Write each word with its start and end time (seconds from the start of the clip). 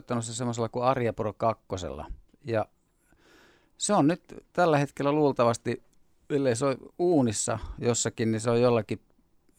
soittanut 0.00 0.24
se 0.24 0.34
semmoisella 0.34 0.68
kuin 0.68 0.84
Arja 0.84 1.12
Pro 1.12 1.32
2. 1.32 1.64
Ja 2.44 2.66
se 3.76 3.94
on 3.94 4.06
nyt 4.06 4.22
tällä 4.52 4.78
hetkellä 4.78 5.12
luultavasti, 5.12 5.82
ellei 6.30 6.56
se 6.56 6.66
on 6.66 6.76
uunissa 6.98 7.58
jossakin, 7.78 8.32
niin 8.32 8.40
se 8.40 8.50
on 8.50 8.60
jollakin, 8.60 9.00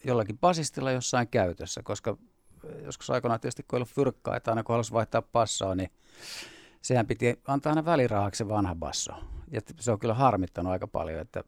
jollakin 0.04 0.38
basistilla 0.38 0.92
jossain 0.92 1.28
käytössä, 1.28 1.82
koska 1.84 2.18
joskus 2.84 3.10
aikoinaan 3.10 3.40
tietysti 3.40 3.64
kun 3.64 3.78
ei 3.78 3.78
ollut 3.78 3.90
fyrkkaa, 3.90 4.36
että 4.36 4.52
aina 4.52 4.64
kun 4.64 4.74
halusi 4.74 4.94
vaihtaa 4.94 5.22
passoa, 5.22 5.76
niin 5.76 5.90
sehän 6.82 7.08
piti 7.08 7.42
antaa 7.48 7.72
aina 7.72 7.86
välirahaksi 7.86 8.38
se 8.38 8.48
vanha 8.48 8.76
basso. 8.76 9.14
Ja 9.52 9.62
se 9.80 9.92
on 9.92 10.00
kyllä 10.00 10.14
harmittanut 10.14 10.72
aika 10.72 10.88
paljon, 10.88 11.20
että 11.20 11.44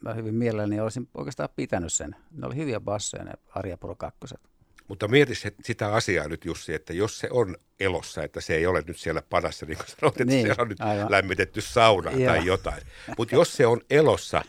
mä 0.00 0.14
hyvin 0.14 0.34
mielelläni 0.34 0.80
olisin 0.80 1.08
oikeastaan 1.14 1.48
pitänyt 1.56 1.92
sen. 1.92 2.16
Ne 2.30 2.46
oli 2.46 2.56
hyviä 2.56 2.80
bassoja 2.80 3.24
ne 3.24 3.32
Arja 3.54 3.78
Pro 3.78 3.94
2. 3.94 4.20
Mutta 4.92 5.08
mieti 5.08 5.34
sitä 5.64 5.94
asiaa 5.94 6.28
nyt 6.28 6.44
Jussi, 6.44 6.74
että 6.74 6.92
jos 6.92 7.18
se 7.18 7.28
on 7.30 7.56
elossa, 7.80 8.22
että 8.22 8.40
se 8.40 8.54
ei 8.54 8.66
ole 8.66 8.82
nyt 8.86 8.98
siellä 8.98 9.22
padassa, 9.30 9.66
niin 9.66 9.76
kuin 9.76 9.86
sanoit, 9.86 10.20
että 10.20 10.24
niin, 10.24 10.46
siellä 10.46 10.62
on 10.62 10.68
nyt 10.68 10.80
aivan. 10.80 11.10
lämmitetty 11.10 11.60
sauna 11.60 12.10
Joo. 12.10 12.32
tai 12.32 12.46
jotain. 12.46 12.82
Mutta 13.18 13.34
jos 13.34 13.52
se 13.52 13.66
on 13.66 13.80
elossa 13.90 14.42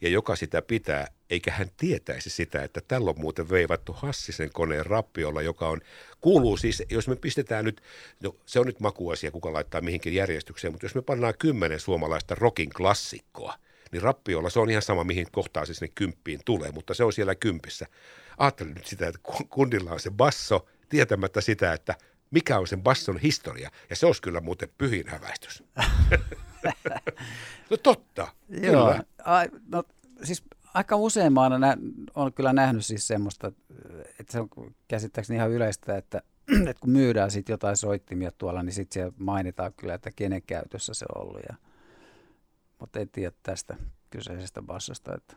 ja 0.00 0.08
joka 0.08 0.36
sitä 0.36 0.62
pitää, 0.62 1.06
eikä 1.30 1.52
hän 1.52 1.68
tietäisi 1.76 2.30
sitä, 2.30 2.62
että 2.62 2.80
tällä 2.88 3.10
on 3.10 3.20
muuten 3.20 3.50
veivattu 3.50 3.92
Hassisen 3.92 4.50
koneen 4.52 4.86
rappiolla, 4.86 5.42
joka 5.42 5.68
on, 5.68 5.80
kuuluu 6.20 6.56
siis, 6.56 6.82
jos 6.90 7.08
me 7.08 7.16
pistetään 7.16 7.64
nyt, 7.64 7.82
no 8.22 8.36
se 8.46 8.60
on 8.60 8.66
nyt 8.66 8.80
makuasia, 8.80 9.30
kuka 9.30 9.52
laittaa 9.52 9.80
mihinkin 9.80 10.14
järjestykseen, 10.14 10.72
mutta 10.72 10.84
jos 10.84 10.94
me 10.94 11.02
pannaan 11.02 11.34
kymmenen 11.38 11.80
suomalaista 11.80 12.34
rockin 12.34 12.70
klassikkoa, 12.70 13.54
niin 13.92 14.02
rappiolla 14.02 14.50
se 14.50 14.60
on 14.60 14.70
ihan 14.70 14.82
sama, 14.82 15.04
mihin 15.04 15.26
kohtaan 15.32 15.66
se 15.66 15.74
sinne 15.74 15.92
kymppiin 15.94 16.40
tulee, 16.44 16.72
mutta 16.72 16.94
se 16.94 17.04
on 17.04 17.12
siellä 17.12 17.34
kympissä. 17.34 17.86
Ajattelin 18.38 18.74
nyt 18.74 18.86
sitä, 18.86 19.08
että 19.08 19.20
kundilla 19.48 19.90
on 19.90 20.00
se 20.00 20.10
basso, 20.10 20.66
tietämättä 20.88 21.40
sitä, 21.40 21.72
että 21.72 21.94
mikä 22.30 22.58
on 22.58 22.66
sen 22.66 22.82
basson 22.82 23.18
historia. 23.18 23.70
Ja 23.90 23.96
se 23.96 24.06
olisi 24.06 24.22
kyllä 24.22 24.40
muuten 24.40 24.68
pyhin 24.78 25.08
häväistys. 25.08 25.64
no 27.70 27.76
totta, 27.82 28.28
Joo, 28.48 28.60
kyllä. 28.60 29.04
A, 29.24 29.44
no, 29.68 29.82
siis 30.22 30.42
aika 30.74 30.96
usein 30.96 31.32
mä 31.32 31.46
olen, 31.46 31.60
nä- 31.60 31.76
olen 32.14 32.32
kyllä 32.32 32.52
nähnyt 32.52 32.86
siis 32.86 33.06
semmoista, 33.06 33.52
että 34.20 34.32
se 34.32 34.40
on 34.40 34.48
käsittääkseni 34.88 35.36
ihan 35.36 35.50
yleistä, 35.50 35.96
että, 35.96 36.22
että 36.70 36.80
kun 36.80 36.90
myydään 36.90 37.30
sitten 37.30 37.52
jotain 37.52 37.76
soittimia 37.76 38.32
tuolla, 38.38 38.62
niin 38.62 38.72
sitten 38.72 38.94
siellä 38.94 39.12
mainitaan 39.18 39.72
kyllä, 39.76 39.94
että 39.94 40.10
kenen 40.16 40.42
käytössä 40.42 40.94
se 40.94 41.06
on 41.14 41.22
ollut. 41.22 41.40
Ja, 41.48 41.56
mutta 42.80 43.00
en 43.00 43.08
tiedä 43.08 43.36
tästä 43.42 43.76
kyseisestä 44.10 44.62
bassosta, 44.62 45.14
että 45.14 45.36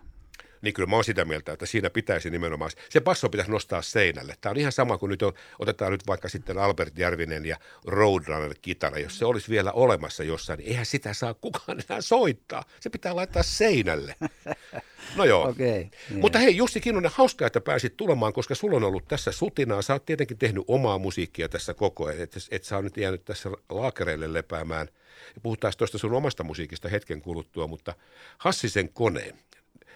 niin 0.61 0.73
kyllä 0.73 0.89
mä 0.89 0.95
oon 0.95 1.03
sitä 1.03 1.25
mieltä, 1.25 1.53
että 1.53 1.65
siinä 1.65 1.89
pitäisi 1.89 2.29
nimenomaan, 2.29 2.71
se 2.89 3.01
basso 3.01 3.29
pitäisi 3.29 3.51
nostaa 3.51 3.81
seinälle. 3.81 4.35
Tämä 4.41 4.51
on 4.51 4.57
ihan 4.57 4.71
sama 4.71 4.97
kuin 4.97 5.09
nyt 5.09 5.21
on, 5.21 5.33
otetaan 5.59 5.91
nyt 5.91 6.07
vaikka 6.07 6.29
sitten 6.29 6.57
Albert 6.57 6.97
Järvinen 6.97 7.45
ja 7.45 7.57
Roadrunner-kitara, 7.85 8.99
jos 8.99 9.17
se 9.19 9.25
olisi 9.25 9.49
vielä 9.49 9.71
olemassa 9.71 10.23
jossain, 10.23 10.57
niin 10.57 10.69
eihän 10.69 10.85
sitä 10.85 11.13
saa 11.13 11.33
kukaan 11.33 11.81
enää 11.89 12.01
soittaa. 12.01 12.63
Se 12.79 12.89
pitää 12.89 13.15
laittaa 13.15 13.43
seinälle. 13.43 14.15
No 15.15 15.25
joo. 15.25 15.41
Okay, 15.51 15.67
yeah. 15.67 15.89
Mutta 16.09 16.39
hei 16.39 16.57
Jussi 16.57 16.81
Kinnunen, 16.81 17.11
hauskaa, 17.13 17.47
että 17.47 17.61
pääsit 17.61 17.97
tulemaan, 17.97 18.33
koska 18.33 18.55
sulla 18.55 18.75
on 18.75 18.83
ollut 18.83 19.07
tässä 19.07 19.31
sutinaa. 19.31 19.81
Sä 19.81 19.93
oot 19.93 20.05
tietenkin 20.05 20.37
tehnyt 20.37 20.63
omaa 20.67 20.97
musiikkia 20.97 21.49
tässä 21.49 21.73
koko 21.73 22.05
ajan, 22.05 22.21
että 22.21 22.39
et 22.51 22.63
sä 22.63 22.75
oot 22.75 22.83
nyt 22.83 22.97
jäänyt 22.97 23.25
tässä 23.25 23.49
laakereille 23.69 24.33
lepäämään. 24.33 24.87
Puhutaan 25.43 25.73
tuosta 25.77 25.97
sun 25.97 26.13
omasta 26.13 26.43
musiikista 26.43 26.89
hetken 26.89 27.21
kuluttua, 27.21 27.67
mutta 27.67 27.93
Hassisen 28.37 28.89
koneen, 28.89 29.39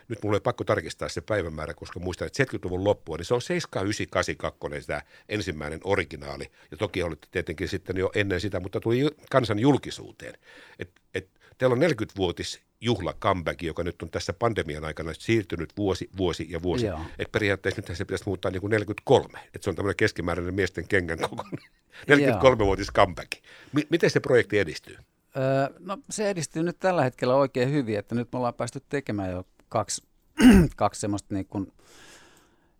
nyt 0.08 0.24
mulla 0.24 0.36
on 0.36 0.42
pakko 0.42 0.64
tarkistaa 0.64 1.10
se 1.10 1.22
päivämäärä, 1.22 1.74
koska 1.74 2.00
muistan, 2.00 2.28
että 2.28 2.44
70-luvun 2.44 2.84
loppua, 2.84 3.18
niin 3.18 3.26
se 3.26 3.34
on 3.34 3.42
7982 3.42 4.88
tämä 4.88 5.02
ensimmäinen 5.30 5.80
originaali. 5.84 6.52
Ja 6.72 6.78
toki 6.78 7.04
olitte 7.04 7.28
tietenkin 7.32 7.68
sitten 7.68 7.98
jo 7.98 8.12
ennen 8.16 8.42
sitä, 8.42 8.60
mutta 8.60 8.80
tuli 8.80 9.10
kansan 9.32 9.60
julkisuuteen. 9.60 10.34
Et, 10.80 10.90
et, 11.14 11.30
teillä 11.58 11.74
on 11.74 11.82
40-vuotis 11.82 12.62
juhla 12.82 13.14
comeback, 13.14 13.64
joka 13.64 13.84
nyt 13.84 14.02
on 14.02 14.10
tässä 14.10 14.34
pandemian 14.34 14.86
aikana 14.86 15.14
siirtynyt 15.14 15.70
vuosi, 15.78 16.10
vuosi 16.18 16.48
ja 16.50 16.62
vuosi. 16.62 16.88
Että 16.88 17.32
periaatteessa 17.32 17.82
nyt 17.82 17.98
se 17.98 18.06
pitäisi 18.06 18.24
muuttaa 18.28 18.52
niin 18.52 18.62
kuin 18.62 18.72
43. 18.72 19.40
Että 19.46 19.60
se 19.62 19.70
on 19.70 19.76
tämmöinen 19.76 19.96
keskimääräinen 19.96 20.54
miesten 20.54 20.88
kengän 20.88 21.20
kokoinen. 21.20 21.70
43-vuotis 22.12 22.92
comeback. 22.96 23.32
M- 23.74 23.88
miten 23.90 24.10
se 24.10 24.20
projekti 24.20 24.60
edistyy? 24.60 24.98
Öö, 25.38 25.80
no 25.80 25.98
se 26.10 26.30
edistyy 26.30 26.64
nyt 26.64 26.80
tällä 26.80 27.04
hetkellä 27.04 27.36
oikein 27.36 27.72
hyvin, 27.72 28.00
että 28.00 28.16
nyt 28.16 28.28
me 28.32 28.38
ollaan 28.38 28.54
päästy 28.54 28.82
tekemään 28.90 29.32
jo 29.32 29.46
kaksi, 29.76 30.04
kaksi 30.76 31.02
semmoista 31.02 31.34
niin 31.34 31.46
kuin, 31.46 31.74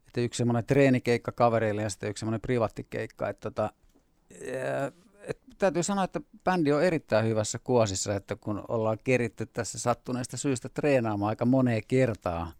että 0.08 0.22
yksi 0.22 0.38
semmoinen 0.38 0.66
treenikeikka 0.66 1.32
kavereille 1.32 1.82
ja 1.82 1.90
sitten 1.90 2.10
yksi 2.10 2.20
semmoinen 2.20 2.42
privaattikeikka. 2.42 3.30
Että 3.30 3.52
tota, 3.52 3.74
et 5.28 5.40
täytyy 5.58 5.84
sanoa, 5.84 6.04
että 6.04 6.22
bändi 6.44 6.72
on 6.72 6.84
erittäin 6.84 7.26
hyvässä 7.26 7.60
kuosissa, 7.60 8.16
että 8.16 8.36
kun 8.36 8.64
ollaan 8.68 8.98
keritty 9.04 9.46
tässä 9.46 9.80
sattuneesta 9.80 10.38
syystä 10.38 10.70
treenaamaan 10.70 11.30
aika 11.30 11.46
moneen 11.46 11.82
kertaa, 11.88 12.52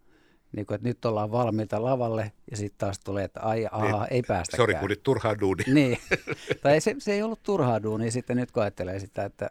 niin 0.52 0.66
kuin, 0.66 0.74
että 0.74 0.88
nyt 0.88 1.04
ollaan 1.04 1.32
valmiita 1.32 1.82
lavalle 1.82 2.32
ja 2.50 2.56
sitten 2.56 2.78
taas 2.78 2.98
tulee, 2.98 3.24
että 3.24 3.40
ai, 3.40 3.66
aha, 3.70 3.86
niin, 3.86 4.06
ei 4.10 4.22
päästä. 4.22 4.56
Sori, 4.56 4.74
kun 4.74 4.88
nyt 4.88 5.02
turhaa 5.02 5.40
duuni. 5.40 5.64
Niin, 5.66 5.98
tai 6.62 6.80
se, 6.80 6.94
se 6.98 7.12
ei 7.12 7.22
ollut 7.22 7.42
turhaa 7.42 7.82
duuni, 7.82 8.10
sitten 8.10 8.36
nyt 8.36 8.52
kun 8.52 8.62
ajattelee 8.62 9.00
sitä, 9.00 9.24
että 9.24 9.50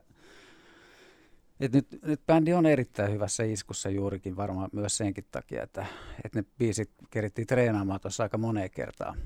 et 1.59 1.73
nyt, 1.73 1.87
nyt 2.05 2.25
bändi 2.25 2.53
on 2.53 2.65
erittäin 2.65 3.11
hyvässä 3.11 3.43
iskussa 3.43 3.89
juurikin 3.89 4.35
varmaan 4.35 4.69
myös 4.71 4.97
senkin 4.97 5.25
takia, 5.31 5.63
että, 5.63 5.85
että 6.23 6.39
ne 6.39 6.45
biisit 6.57 6.91
kerittiin 7.09 7.47
treenaamaan 7.47 7.99
tuossa 7.99 8.23
aika 8.23 8.37
moneen 8.37 8.71
kertaan. 8.71 9.17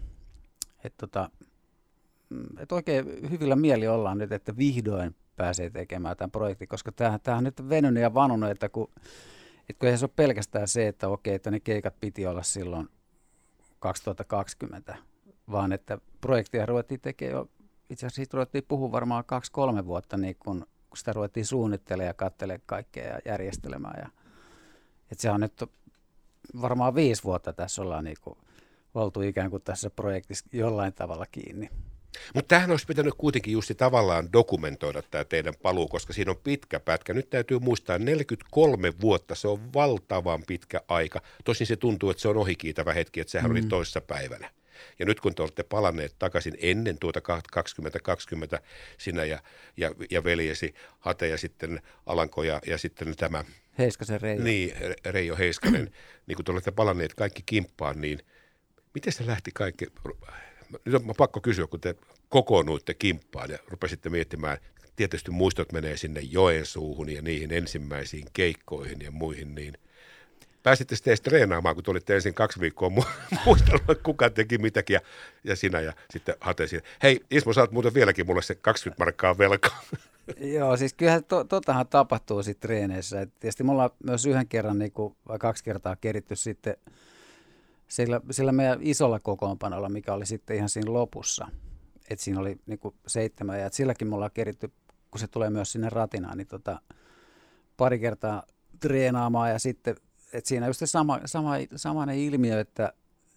Että 0.83 1.07
tota, 1.07 1.29
mm, 2.29 2.57
et 2.57 2.71
oikein 2.71 3.05
hyvillä 3.29 3.55
mieli 3.55 3.87
ollaan 3.87 4.17
nyt, 4.17 4.31
että 4.31 4.57
vihdoin 4.57 5.15
pääsee 5.35 5.69
tekemään 5.69 6.17
tämän 6.17 6.31
projektin, 6.31 6.67
koska 6.67 6.91
tämähän, 6.91 7.19
tämähän 7.23 7.43
nyt 7.43 7.59
on 7.59 7.69
venynyt 7.69 8.03
ja 8.03 8.13
vanunut, 8.13 8.49
että 8.49 8.69
kun, 8.69 8.91
että 9.69 9.79
kun 9.79 9.89
ei 9.89 9.97
se 9.97 10.05
ole 10.05 10.11
pelkästään 10.15 10.67
se, 10.67 10.87
että 10.87 11.07
okei, 11.07 11.35
että 11.35 11.51
ne 11.51 11.59
keikat 11.59 11.99
piti 11.99 12.27
olla 12.27 12.43
silloin 12.43 12.89
2020, 13.79 14.97
vaan 15.51 15.71
että 15.71 15.97
projektia 16.21 16.65
ruvettiin 16.65 17.01
tekemään 17.01 17.33
jo, 17.33 17.49
itse 17.89 18.05
asiassa 18.05 18.15
siitä 18.15 18.37
ruvettiin 18.37 18.63
puhua 18.67 18.91
varmaan 18.91 19.25
kaksi-kolme 19.25 19.85
vuotta 19.85 20.17
niin 20.17 20.35
kun 20.39 20.65
kun 20.89 20.97
sitä 20.97 21.13
ruvettiin 21.13 21.45
suunnittelemaan 21.45 22.07
ja 22.07 22.13
katselemaan 22.13 22.63
kaikkea 22.65 23.07
ja 23.07 23.19
järjestelemään. 23.25 24.01
Ja, 24.03 24.09
että 25.11 25.21
se 25.21 25.29
on 25.29 25.39
nyt 25.39 25.63
varmaan 26.61 26.95
viisi 26.95 27.23
vuotta 27.23 27.53
tässä 27.53 27.81
ollaan 27.81 28.03
niin 28.03 28.17
kuin 28.21 28.37
oltu 28.95 29.21
ikään 29.21 29.49
kuin 29.49 29.63
tässä 29.63 29.89
projektissa 29.89 30.45
jollain 30.51 30.93
tavalla 30.93 31.25
kiinni. 31.31 31.69
Mutta 32.33 32.47
tähän 32.55 32.71
olisi 32.71 32.85
pitänyt 32.85 33.13
kuitenkin 33.17 33.53
just 33.53 33.71
tavallaan 33.77 34.33
dokumentoida 34.33 35.01
tämä 35.01 35.23
teidän 35.23 35.53
paluu, 35.61 35.87
koska 35.87 36.13
siinä 36.13 36.31
on 36.31 36.37
pitkä 36.43 36.79
pätkä. 36.79 37.13
Nyt 37.13 37.29
täytyy 37.29 37.59
muistaa, 37.59 37.99
43 37.99 38.93
vuotta, 39.01 39.35
se 39.35 39.47
on 39.47 39.73
valtavan 39.73 40.43
pitkä 40.47 40.81
aika. 40.87 41.21
Tosin 41.43 41.67
se 41.67 41.75
tuntuu, 41.75 42.09
että 42.09 42.21
se 42.21 42.27
on 42.27 42.37
ohikiitävä 42.37 42.93
hetki, 42.93 43.19
että 43.19 43.31
sehän 43.31 43.51
mm. 43.51 43.57
oli 43.57 43.61
toissa 43.61 44.01
päivänä. 44.01 44.49
Ja 44.99 45.05
nyt 45.05 45.19
kun 45.19 45.35
te 45.35 45.41
olette 45.41 45.63
palanneet 45.63 46.15
takaisin 46.19 46.57
ennen 46.59 46.99
tuota 46.99 47.21
2020, 47.21 48.61
sinä 48.97 49.25
ja, 49.25 49.39
ja, 49.77 49.91
ja 50.11 50.23
veljesi 50.23 50.73
Hate 50.99 51.27
ja 51.27 51.37
sitten 51.37 51.81
Alanko 52.05 52.43
ja, 52.43 52.61
ja 52.67 52.77
sitten 52.77 53.15
tämä... 53.17 53.43
Heiskasen 53.77 54.21
Reijo. 54.21 54.43
Niin, 54.43 54.73
Reijo 55.05 55.37
Heiskanen. 55.37 55.91
niin 56.27 56.35
kun 56.35 56.45
te 56.45 56.51
olette 56.51 56.71
palanneet 56.71 57.13
kaikki 57.13 57.43
kimppaan, 57.45 58.01
niin 58.01 58.19
miten 58.93 59.13
se 59.13 59.27
lähti 59.27 59.51
kaikki... 59.53 59.85
Nyt 60.85 60.95
on 60.95 61.13
pakko 61.17 61.41
kysyä, 61.41 61.67
kun 61.67 61.81
te 61.81 61.95
kokoonnuitte 62.29 62.93
kimppaan 62.93 63.51
ja 63.51 63.57
rupesitte 63.67 64.09
miettimään, 64.09 64.57
tietysti 64.95 65.31
muistot 65.31 65.71
menee 65.71 65.97
sinne 65.97 66.19
Joensuuhun 66.19 67.09
ja 67.09 67.21
niihin 67.21 67.53
ensimmäisiin 67.53 68.25
keikkoihin 68.33 69.01
ja 69.01 69.11
muihin, 69.11 69.55
niin– 69.55 69.73
pääsitte 70.63 70.95
sitten 70.95 71.11
edes 71.11 71.21
treenaamaan, 71.21 71.75
kun 71.75 71.83
tulitte 71.83 72.15
ensin 72.15 72.33
kaksi 72.33 72.59
viikkoa 72.59 72.89
mu- 72.89 73.07
muistella, 73.45 73.95
kuka 74.03 74.29
teki 74.29 74.57
mitäkin 74.57 74.93
ja, 74.93 75.01
ja 75.43 75.55
sinä 75.55 75.79
ja 75.79 75.93
sitten 76.09 76.35
hatesin. 76.41 76.81
Hei 77.03 77.21
Ismo, 77.31 77.53
saat 77.53 77.71
muuten 77.71 77.93
vieläkin 77.93 78.25
mulle 78.25 78.41
se 78.41 78.55
20 78.55 79.03
markkaa 79.03 79.37
velkaa. 79.37 79.81
Joo, 80.37 80.77
siis 80.77 80.93
kyllähän 80.93 81.23
to, 81.23 81.43
totahan 81.43 81.87
tapahtuu 81.87 82.43
sitten 82.43 82.67
treeneissä. 82.67 83.21
Et 83.21 83.29
tietysti 83.39 83.63
me 83.63 83.71
ollaan 83.71 83.89
myös 84.03 84.25
yhden 84.25 84.47
kerran 84.47 84.79
niin 84.79 84.91
kuin, 84.91 85.15
vai 85.27 85.39
kaksi 85.39 85.63
kertaa 85.63 85.95
keritty 85.95 86.35
sitten 86.35 86.77
sillä, 87.87 88.21
sillä 88.31 88.51
meidän 88.51 88.79
isolla 88.81 89.19
kokoonpanolla, 89.19 89.89
mikä 89.89 90.13
oli 90.13 90.25
sitten 90.25 90.55
ihan 90.55 90.69
siinä 90.69 90.93
lopussa. 90.93 91.47
että 92.09 92.23
siinä 92.23 92.39
oli 92.39 92.55
niin 92.65 92.79
kuin 92.79 92.95
seitsemän 93.07 93.59
ja 93.59 93.69
silläkin 93.71 94.07
me 94.07 94.15
ollaan 94.15 94.31
keritty, 94.33 94.71
kun 95.11 95.19
se 95.19 95.27
tulee 95.27 95.49
myös 95.49 95.71
sinne 95.71 95.89
ratinaan, 95.89 96.37
niin 96.37 96.47
tota, 96.47 96.81
pari 97.77 97.99
kertaa 97.99 98.43
treenaamaan 98.79 99.49
ja 99.49 99.59
sitten 99.59 99.95
et 100.33 100.45
siinä 100.45 100.67
just 100.67 100.79
se 100.79 100.85
sama, 100.85 101.19
sama, 101.25 101.51
samainen 101.75 102.17
ilmiö, 102.17 102.59
että 102.59 102.93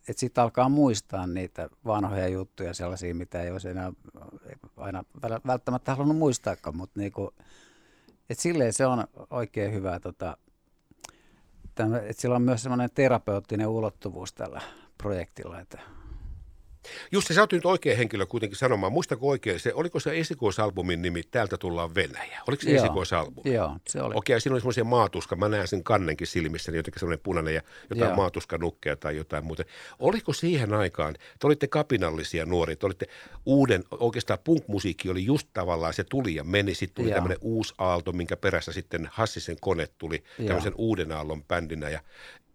että 0.09 0.21
sitten 0.21 0.45
alkaa 0.45 0.69
muistaa 0.69 1.27
niitä 1.27 1.69
vanhoja 1.85 2.29
juttuja, 2.29 2.75
sellaisia, 2.75 3.15
mitä 3.15 3.43
ei 3.43 3.51
olisi 3.51 3.69
enää 3.69 3.93
aina 4.77 5.05
välttämättä 5.47 5.95
halunnut 5.95 6.17
muistaakaan, 6.17 6.77
mutta 6.77 7.01
niinku, 7.01 7.35
et 8.31 8.39
silleen 8.39 8.73
se 8.73 8.87
on 8.87 9.05
oikein 9.31 9.73
hyvä, 9.73 10.01
tota, 10.01 10.37
että 11.65 11.85
sillä 12.11 12.37
on 12.37 12.43
myös 12.43 12.63
semmoinen 12.63 12.91
terapeuttinen 12.95 13.69
ulottuvuus 13.69 14.33
tällä 14.33 14.61
projektilla, 14.99 15.61
että 15.61 15.81
Jussi, 17.13 17.35
sä 17.35 17.41
oot 17.41 17.53
nyt 17.53 17.67
oikea 17.67 17.97
henkilö 17.97 18.27
kuitenkin 18.27 18.59
sanomaan. 18.59 18.93
Muistako 18.93 19.29
oikein, 19.29 19.61
se, 19.61 19.75
oliko 19.75 20.01
se 20.01 20.19
esikoisalbumin 20.19 21.03
nimi 21.03 21.23
Täältä 21.23 21.57
tullaan 21.57 21.95
Venäjä? 21.95 22.41
Oliko 22.49 22.63
se 22.63 22.71
Joo. 22.71 22.85
esikoisalbumi? 22.85 23.55
Joo, 23.55 23.77
se 23.89 24.03
oli. 24.03 24.15
Okei, 24.17 24.41
siinä 24.41 24.55
oli 24.55 24.61
semmoisia 24.61 24.85
maatuska, 24.85 25.37
mä 25.37 25.49
näen 25.49 25.69
sen 25.69 25.85
kannenkin 25.85 26.27
silmissä, 26.27 26.73
niin 26.73 26.77
jotenkin 26.77 27.01
semmoinen 27.01 27.23
punainen 27.23 27.55
ja 27.55 27.63
jotain 27.91 28.09
Joo. 28.09 28.17
maatuskanukkeja 28.17 28.97
tai 28.97 29.17
jotain 29.17 29.45
muuta. 29.45 29.65
Oliko 29.99 30.33
siihen 30.33 30.75
aikaan, 30.75 31.15
te 31.15 31.47
olitte 31.47 31.67
kapinallisia 31.67 32.47
nuoria, 32.47 32.77
te 32.77 32.87
olitte 32.87 33.07
uuden, 33.47 33.85
oikeastaan 33.91 34.39
punk-musiikki 34.45 35.11
oli 35.11 35.25
just 35.25 35.49
tavallaan, 35.53 35.95
se 35.95 36.05
tuli 36.05 36.35
ja 36.35 36.45
meni, 36.45 36.75
sitten 36.75 37.05
tuli 37.05 37.15
tämmöinen 37.15 37.39
uusi 37.41 37.75
aalto, 37.79 38.13
minkä 38.13 38.37
perässä 38.37 38.73
sitten 38.73 39.09
Hassisen 39.13 39.57
kone 39.61 39.89
tuli 39.99 40.23
Joo. 40.39 40.47
tämmöisen 40.47 40.75
uuden 40.77 41.13
aallon 41.13 41.45
bändinä 41.45 41.89
ja 41.89 42.01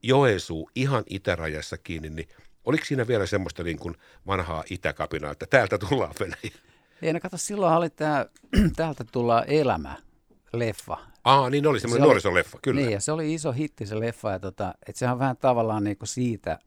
Joensuu 0.04 0.70
ihan 0.76 1.04
itärajassa 1.10 1.78
kiinni, 1.78 2.10
niin 2.10 2.28
oliko 2.68 2.86
siinä 2.86 3.08
vielä 3.08 3.26
semmoista 3.26 3.64
niin 3.64 3.80
kuin 3.80 3.96
vanhaa 4.28 4.64
itäkapinaa, 4.70 5.32
että 5.32 5.46
täältä 5.50 5.78
tullaan 5.78 6.14
Venäjä? 6.20 6.60
Ei, 7.02 7.14
no 7.14 7.20
kato, 7.20 7.38
silloin 7.38 7.74
oli 7.74 7.90
tämä, 7.90 8.26
täältä 8.76 9.04
tullaan 9.12 9.44
elämä, 9.48 9.96
leffa. 10.54 10.98
Aa, 11.24 11.50
niin 11.50 11.68
oli 11.68 11.80
semmoinen 11.80 12.04
Se 12.04 12.06
nuorisoleffa, 12.06 12.60
kyllä. 12.62 12.82
Niin, 12.82 12.92
ja 12.92 13.00
se 13.00 13.12
oli 13.12 13.34
iso 13.34 13.52
hitti 13.52 13.86
se 13.86 14.00
leffa, 14.00 14.32
ja 14.32 14.40
tota, 14.40 14.74
että 14.88 15.00
sehän 15.00 15.14
on 15.14 15.20
vähän 15.20 15.38
tavallaan 15.38 15.84
niinku 15.84 16.06
siitä 16.06 16.60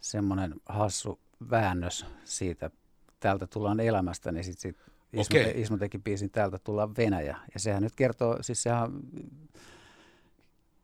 semmoinen 0.00 0.54
hassu 0.66 1.20
väännös 1.50 2.06
siitä, 2.24 2.70
täältä 3.20 3.46
tullaan 3.46 3.80
elämästä, 3.80 4.32
niin 4.32 4.44
sitten 4.44 4.60
sit 4.60 4.76
Ismo, 5.12 5.24
te, 5.32 5.52
Ismo 5.56 5.76
teki 5.76 5.98
biisin 5.98 6.30
Täältä 6.30 6.58
tullaan 6.58 6.96
Venäjä. 6.96 7.36
Ja 7.54 7.60
sehän 7.60 7.82
nyt 7.82 7.96
kertoo, 7.96 8.38
siis 8.40 8.62
sehän 8.62 8.92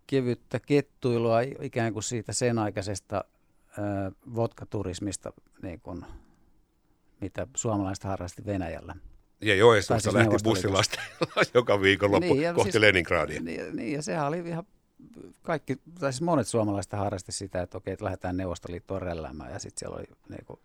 kevyttä 0.07 0.61
kettuilua 0.61 1.41
ikään 1.41 1.93
kuin 1.93 2.03
siitä 2.03 2.33
sen 2.33 2.59
aikaisesta 2.59 3.25
vodkaturismista, 4.35 5.33
niin 5.63 5.81
kuin, 5.81 6.05
mitä 7.21 7.47
suomalaiset 7.57 8.05
harrasti 8.05 8.47
Venäjällä. 8.47 8.95
Ja 9.41 9.55
Joensuusta 9.55 10.01
siis 10.11 10.15
lähti 10.15 10.37
bussilasta 10.45 11.01
joka 11.55 11.81
viikonloppu 11.81 12.35
Niin, 12.35 12.55
kohti 12.55 12.73
siis- 12.73 12.81
Leningradia. 12.81 13.41
Niin, 13.41 13.77
niin, 13.77 13.93
ja 13.93 14.03
sehän 14.03 14.27
oli 14.27 14.39
ihan 14.39 14.65
kaikki, 15.43 15.77
tai 16.01 16.13
siis 16.13 16.23
monet 16.23 16.47
suomalaiset 16.47 16.93
harrasti 16.93 17.33
sitä, 17.33 17.63
että 17.63 17.79
okei, 17.79 17.93
että 17.93 18.05
lähdetään 18.05 18.37
Neuvostoliittoon 18.37 19.03
rälläämään, 19.03 19.53
ja 19.53 19.59
sitten 19.59 19.79
siellä 19.79 19.97
oli 19.97 20.05
niin 20.29 20.45
kuin, 20.47 20.61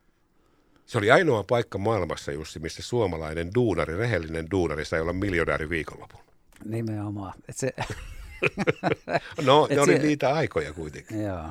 Se 0.85 0.97
oli 0.97 1.11
ainoa 1.11 1.43
paikka 1.43 1.77
maailmassa, 1.77 2.31
Jussi, 2.31 2.59
missä 2.59 2.81
suomalainen 2.83 3.49
duunari, 3.55 3.97
rehellinen 3.97 4.51
duunari 4.51 4.85
sai 4.85 5.01
olla 5.01 5.13
miljonääri 5.13 5.69
viikonlopun. 5.69 6.19
nimenomaan. 6.65 7.33
Et 7.49 7.57
se, 7.57 7.73
No, 9.45 9.65
Et 9.69 9.75
ne 9.75 9.81
oli 9.81 9.93
se- 9.97 9.99
niitä 10.03 10.33
aikoja 10.33 10.73
kuitenkin. 10.73 11.21
joo. 11.23 11.43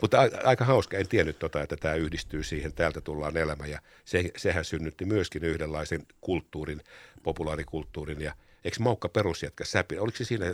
Mutta 0.00 0.20
a- 0.20 0.28
aika 0.44 0.64
hauska, 0.64 0.96
en 0.96 1.08
tiennyt 1.08 1.38
tota, 1.38 1.62
että 1.62 1.76
tämä 1.76 1.94
yhdistyy 1.94 2.42
siihen, 2.42 2.72
täältä 2.72 3.00
tullaan 3.00 3.36
elämä. 3.36 3.66
Ja 3.66 3.80
se, 4.04 4.30
sehän 4.36 4.64
synnytti 4.64 5.04
myöskin 5.04 5.44
yhdenlaisen 5.44 6.06
kulttuurin, 6.20 6.80
populaarikulttuurin. 7.22 8.20
Ja 8.20 8.34
eikö 8.64 8.76
Maukka 8.80 9.08
perusjätkä 9.08 9.64
Säpinä, 9.64 10.02
oliko 10.02 10.16
se 10.16 10.24
siinä, 10.24 10.46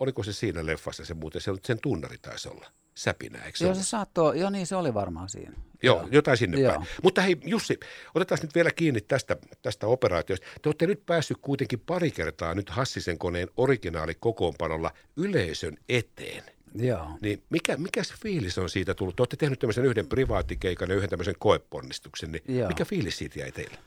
oliko 0.00 0.22
se 0.22 0.32
siinä 0.32 0.66
leffassa 0.66 1.04
se 1.04 1.14
muuten, 1.14 1.40
se, 1.40 1.52
sen 1.64 1.78
tunnari 1.82 2.18
taisi 2.18 2.48
olla, 2.48 2.66
Säpinä, 2.94 3.44
eikö 3.44 3.58
se 3.58 3.64
Joo, 3.64 3.74
se 3.74 3.82
saattoi, 3.82 4.40
joo 4.40 4.50
niin 4.50 4.66
se 4.66 4.76
oli 4.76 4.94
varmaan 4.94 5.28
siinä. 5.28 5.52
Joo, 5.82 6.08
jotain 6.10 6.36
sinne 6.36 6.60
Joo. 6.60 6.72
päin. 6.72 6.86
Mutta 7.02 7.22
hei 7.22 7.36
Jussi, 7.44 7.80
otetaan 8.14 8.38
nyt 8.42 8.54
vielä 8.54 8.70
kiinni 8.70 9.00
tästä, 9.00 9.36
tästä 9.62 9.86
operaatiosta. 9.86 10.46
Te 10.62 10.68
olette 10.68 10.86
nyt 10.86 11.06
päässyt 11.06 11.38
kuitenkin 11.42 11.80
pari 11.80 12.10
kertaa 12.10 12.54
nyt 12.54 12.70
Hassisen 12.70 13.18
koneen 13.18 13.48
originaalikokoonpanolla 13.56 14.90
yleisön 15.16 15.76
eteen. 15.88 16.55
Joo. 16.78 17.06
Niin 17.20 17.42
mikä, 17.50 17.76
mikä 17.76 18.04
se 18.04 18.14
fiilis 18.22 18.58
on 18.58 18.70
siitä 18.70 18.94
tullut? 18.94 19.16
Te 19.16 19.22
olette 19.22 19.36
tehnyt 19.36 19.58
tämmöisen 19.58 19.84
yhden 19.84 20.06
privaattikeikan 20.06 20.88
ja 20.88 20.94
yhden 20.94 21.10
tämmöisen 21.10 21.34
koeponnistuksen, 21.38 22.32
niin 22.32 22.58
Joo. 22.58 22.68
mikä 22.68 22.84
fiilis 22.84 23.18
siitä 23.18 23.38
jäi 23.40 23.52
teille? 23.52 23.78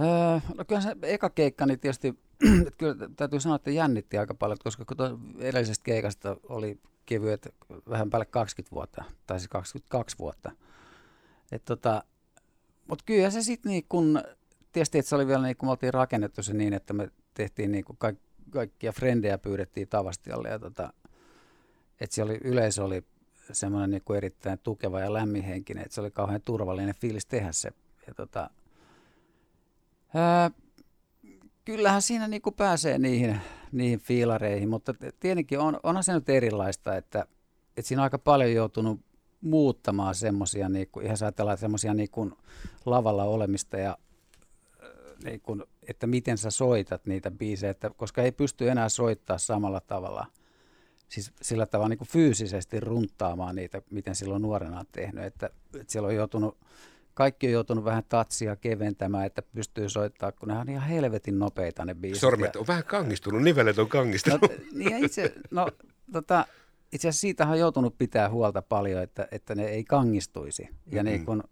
Öö, 0.00 0.40
no 0.56 0.64
kyllä 0.64 0.80
se 0.80 0.96
eka 1.02 1.30
keikka, 1.30 1.66
niin 1.66 1.80
tietysti, 1.80 2.14
kyllä 2.78 2.94
täytyy 3.16 3.40
sanoa, 3.40 3.56
että 3.56 3.70
jännitti 3.70 4.18
aika 4.18 4.34
paljon, 4.34 4.58
koska 4.64 4.84
edellisestä 5.38 5.84
keikasta 5.84 6.36
oli 6.48 6.78
kevyet 7.06 7.54
vähän 7.88 8.10
päälle 8.10 8.26
20 8.26 8.74
vuotta, 8.74 9.04
tai 9.26 9.40
siis 9.40 9.48
22 9.48 10.18
vuotta. 10.18 10.52
Et 11.52 11.64
tota, 11.64 12.02
Mutta 12.88 13.04
kyllä 13.06 13.30
se 13.30 13.42
sitten 13.42 13.70
niin 13.70 13.84
kun, 13.88 14.22
tietysti, 14.72 14.98
että 14.98 15.08
se 15.08 15.14
oli 15.14 15.26
vielä 15.26 15.42
niin 15.42 15.56
kun 15.56 15.66
me 15.66 15.70
oltiin 15.70 15.94
rakennettu 15.94 16.42
se 16.42 16.54
niin, 16.54 16.72
että 16.72 16.92
me 16.92 17.10
tehtiin 17.34 17.72
niin 17.72 17.84
kun 17.84 17.96
kaik, 17.96 18.18
kaikkia 18.50 18.92
frendejä 18.92 19.38
pyydettiin 19.38 19.88
Tavastialle 19.88 20.48
ja 20.48 20.58
tota, 20.58 20.92
että 22.04 22.14
siellä 22.14 22.30
oli, 22.30 22.40
yleisö 22.44 22.84
oli 22.84 23.04
semmoinen 23.52 23.90
niin 23.90 24.02
kuin 24.04 24.16
erittäin 24.16 24.58
tukeva 24.58 25.00
ja 25.00 25.12
lämminhenkinen, 25.12 25.82
että 25.82 25.94
se 25.94 26.00
oli 26.00 26.10
kauhean 26.10 26.40
turvallinen 26.40 26.94
fiilis 26.94 27.26
tehdä 27.26 27.52
se. 27.52 27.70
Ja 28.06 28.14
tota, 28.14 28.50
ää, 30.14 30.50
kyllähän 31.64 32.02
siinä 32.02 32.28
niin 32.28 32.42
kuin 32.42 32.54
pääsee 32.54 32.98
niihin, 32.98 33.40
niihin 33.72 33.98
fiilareihin, 33.98 34.68
mutta 34.68 34.94
tietenkin 35.20 35.58
on, 35.58 35.80
onhan 35.82 36.04
se 36.04 36.12
nyt 36.12 36.28
erilaista, 36.28 36.96
että, 36.96 37.26
että 37.76 37.88
siinä 37.88 38.02
on 38.02 38.04
aika 38.04 38.18
paljon 38.18 38.52
joutunut 38.52 39.00
muuttamaan 39.40 40.14
semmoisia, 40.14 40.68
niin 40.68 40.88
kuin, 40.92 41.06
ihan 41.06 41.16
ajatellaan 41.22 41.58
semmoisia 41.58 41.94
niin 41.94 42.10
kuin 42.10 42.32
lavalla 42.86 43.24
olemista 43.24 43.76
ja 43.76 43.98
niin 45.24 45.40
kuin, 45.40 45.62
että 45.88 46.06
miten 46.06 46.38
sä 46.38 46.50
soitat 46.50 47.06
niitä 47.06 47.30
biisejä, 47.30 47.70
että, 47.70 47.90
koska 47.96 48.22
ei 48.22 48.32
pysty 48.32 48.70
enää 48.70 48.88
soittaa 48.88 49.38
samalla 49.38 49.80
tavalla, 49.80 50.26
siis 51.08 51.32
sillä 51.42 51.66
tavalla 51.66 51.88
niin 51.88 51.98
kuin 51.98 52.08
fyysisesti 52.08 52.80
runttaamaan 52.80 53.54
niitä, 53.54 53.82
miten 53.90 54.14
silloin 54.14 54.42
nuorena 54.42 54.78
on 54.80 54.86
tehnyt, 54.92 55.24
että, 55.24 55.46
että 55.74 55.92
siellä 55.92 56.06
on 56.08 56.14
joutunut, 56.14 56.58
kaikki 57.14 57.46
on 57.46 57.52
joutunut 57.52 57.84
vähän 57.84 58.04
tatsia 58.08 58.56
keventämään, 58.56 59.26
että 59.26 59.42
pystyy 59.42 59.88
soittaa, 59.88 60.32
kun 60.32 60.48
ne 60.48 60.58
on 60.58 60.68
ihan 60.68 60.88
helvetin 60.88 61.38
nopeita 61.38 61.84
ne 61.84 61.94
biisit. 61.94 62.20
Sormet 62.20 62.56
on 62.56 62.66
vähän 62.66 62.84
kangistunut, 62.84 63.42
nivelet 63.42 63.78
on 63.78 63.88
kangistunut. 63.88 64.40
No, 64.42 64.48
niin 64.72 65.04
itse, 65.04 65.34
no, 65.50 65.68
tota, 66.12 66.46
itse 66.92 67.08
asiassa 67.08 67.20
siitä 67.20 67.46
on 67.46 67.58
joutunut 67.58 67.98
pitää 67.98 68.30
huolta 68.30 68.62
paljon, 68.62 69.02
että, 69.02 69.28
että 69.30 69.54
ne 69.54 69.64
ei 69.64 69.84
kangistuisi. 69.84 70.62
Ja, 70.62 70.68
Mm-hmm. 71.02 71.04
niin 71.04 71.24
kun, 71.26 71.42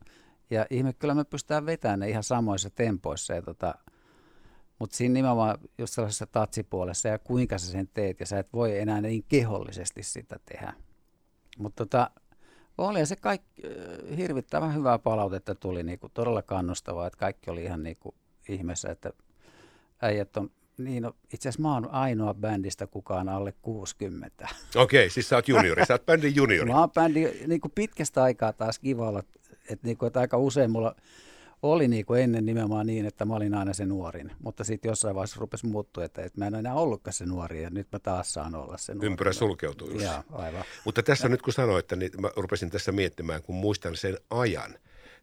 ja 0.50 0.66
ihme, 0.70 0.92
kyllä 0.92 1.14
me 1.14 1.24
pystytään 1.24 1.66
vetämään 1.66 2.00
ne 2.00 2.08
ihan 2.08 2.22
samoissa 2.22 2.70
tempoissa. 2.70 3.34
Ja 3.34 3.42
tota, 3.42 3.74
mutta 4.82 4.96
siinä 4.96 5.12
nimenomaan 5.12 5.58
just 5.78 5.94
sellaisessa 5.94 6.26
tatsipuolessa 6.26 7.08
ja 7.08 7.18
kuinka 7.18 7.58
sä 7.58 7.66
sen 7.66 7.88
teet, 7.94 8.20
ja 8.20 8.26
sä 8.26 8.38
et 8.38 8.52
voi 8.52 8.78
enää 8.78 9.00
niin 9.00 9.24
kehollisesti 9.28 10.02
sitä 10.02 10.36
tehdä. 10.46 10.72
Mutta 11.58 11.86
tota, 11.86 12.10
oli 12.78 13.06
se 13.06 13.16
kaikki, 13.16 13.62
hirvittävän 14.16 14.74
hyvää 14.74 14.98
palautetta 14.98 15.54
tuli, 15.54 15.82
niinku, 15.82 16.08
todella 16.08 16.42
kannustavaa, 16.42 17.06
että 17.06 17.18
kaikki 17.18 17.50
oli 17.50 17.64
ihan 17.64 17.82
niinku 17.82 18.14
ihmeessä, 18.48 18.90
että 18.90 19.12
äijät 20.02 20.36
on 20.36 20.50
niin, 20.78 21.02
no, 21.02 21.12
itse 21.34 21.48
asiassa 21.48 21.62
mä 21.62 21.74
oon 21.74 21.90
ainoa 21.90 22.34
bändistä 22.34 22.86
kukaan 22.86 23.28
alle 23.28 23.54
60. 23.62 24.48
Okei, 24.76 25.10
siis 25.10 25.28
sä 25.28 25.36
oot 25.36 25.48
juniori, 25.48 25.86
sä 25.86 25.94
oot 25.94 26.06
bändin 26.06 26.36
juniori. 26.36 26.70
Mä 26.70 26.80
oon 26.80 26.90
bändi 26.90 27.32
niin 27.46 27.60
kuin 27.60 27.72
pitkästä 27.74 28.22
aikaa 28.22 28.52
taas 28.52 28.78
kiva 28.78 29.08
olla, 29.08 29.22
että, 29.70 29.86
niin 29.86 29.96
kuin, 29.96 30.06
että 30.06 30.20
aika 30.20 30.36
usein 30.36 30.70
mulla 30.70 30.94
oli 31.62 31.88
niin 31.88 32.06
kuin 32.06 32.22
ennen 32.22 32.46
nimenomaan 32.46 32.86
niin, 32.86 33.06
että 33.06 33.24
mä 33.24 33.34
olin 33.34 33.54
aina 33.54 33.72
se 33.72 33.86
nuorin, 33.86 34.32
mutta 34.38 34.64
sitten 34.64 34.88
jossain 34.88 35.14
vaiheessa 35.14 35.40
rupesi 35.40 35.66
muuttua, 35.66 36.04
että, 36.04 36.22
että 36.22 36.38
mä 36.38 36.46
en 36.46 36.54
enää 36.54 36.74
ollutkaan 36.74 37.14
se 37.14 37.26
nuori 37.26 37.62
ja 37.62 37.70
nyt 37.70 37.88
mä 37.92 37.98
taas 37.98 38.32
saan 38.32 38.54
olla 38.54 38.78
se 38.78 38.94
nuori. 38.94 39.06
Ympyrä 39.06 39.32
sulkeutuu. 39.32 39.90
Jussi. 39.90 40.04
Joo, 40.04 40.22
aivan. 40.32 40.64
Mutta 40.84 41.02
tässä 41.02 41.28
nyt 41.28 41.42
kun 41.42 41.52
sanoit, 41.52 41.84
että 41.84 41.96
niin 41.96 42.10
mä 42.20 42.30
rupesin 42.36 42.70
tässä 42.70 42.92
miettimään, 42.92 43.42
kun 43.42 43.54
muistan 43.54 43.96
sen 43.96 44.18
ajan, 44.30 44.74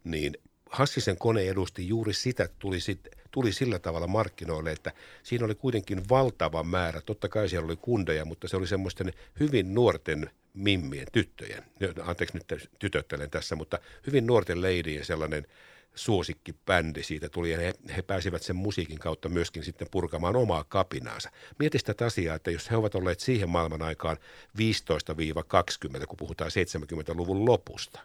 niin 0.04 0.34
Hassisen 0.70 1.18
kone 1.18 1.42
edusti 1.42 1.88
juuri 1.88 2.14
sitä, 2.14 2.44
että 2.44 2.56
tuli, 2.60 2.80
sit, 2.80 3.08
tuli 3.32 3.52
sillä 3.52 3.80
tavalla 3.80 4.08
markkinoille, 4.08 4.72
että 4.72 4.92
siinä 5.24 5.46
oli 5.46 5.56
kuitenkin 5.56 6.10
valtava 6.10 6.64
määrä, 6.64 7.02
totta 7.02 7.30
kai 7.30 7.50
siellä 7.50 7.66
oli 7.66 7.76
kundeja, 7.76 8.26
mutta 8.26 8.48
se 8.48 8.58
oli 8.58 8.68
semmoisten 8.68 9.14
hyvin 9.40 9.74
nuorten 9.74 10.30
mimmien, 10.54 11.08
tyttöjen, 11.12 11.64
anteeksi 12.04 12.38
nyt 12.38 12.70
tytöttelen 12.80 13.30
tässä, 13.30 13.56
mutta 13.56 13.80
hyvin 14.08 14.28
nuorten 14.28 14.62
leidien 14.62 15.06
sellainen 15.06 15.48
suosikkibändi 15.96 17.04
siitä 17.04 17.30
tuli, 17.30 17.52
ja 17.52 17.58
he, 17.58 17.74
he 17.96 18.02
pääsivät 18.02 18.42
sen 18.42 18.56
musiikin 18.56 19.00
kautta 19.00 19.30
myöskin 19.30 19.64
sitten 19.64 19.88
purkamaan 19.92 20.36
omaa 20.36 20.64
kapinaansa. 20.64 21.30
Mieti 21.60 21.80
sitä 21.80 22.06
asiaa, 22.06 22.36
että 22.36 22.52
jos 22.52 22.72
he 22.72 22.76
ovat 22.76 22.96
olleet 22.96 23.20
siihen 23.20 23.50
maailman 23.50 23.82
aikaan 23.82 24.18
15-20, 24.58 26.06
kun 26.08 26.18
puhutaan 26.18 26.52
70-luvun 26.52 27.46
lopusta, 27.46 28.00